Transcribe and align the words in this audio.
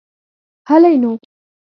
هلئ 0.69 0.95
نو. 1.03 1.11